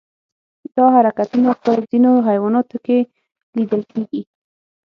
دا 0.75 0.85
حرکتونه 0.95 1.49
په 1.63 1.71
ځینو 1.89 2.11
حیواناتو 2.27 2.77
کې 2.85 2.97
لیدل 3.55 3.81
کېږي. 3.91 4.21